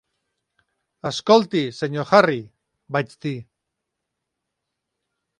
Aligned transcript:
"Escolti, 1.09 1.59
Sr. 1.79 2.05
Harry", 2.11 2.39
vaig 2.97 3.13
dir. 3.25 3.33